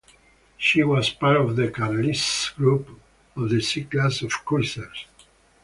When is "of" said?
1.37-1.55, 3.35-3.49, 4.23-4.31